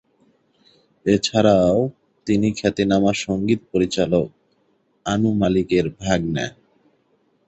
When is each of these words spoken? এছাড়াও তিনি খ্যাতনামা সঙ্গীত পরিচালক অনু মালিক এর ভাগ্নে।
এছাড়াও 1.05 1.77
তিনি 2.27 2.47
খ্যাতনামা 2.57 3.11
সঙ্গীত 3.23 3.61
পরিচালক 3.71 4.27
অনু 5.05 5.29
মালিক 5.41 5.69
এর 5.79 5.87
ভাগ্নে। 6.01 6.45